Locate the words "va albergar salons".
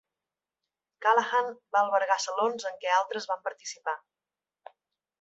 1.77-2.67